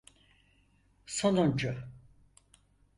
[1.17, 1.77] Sonuncu.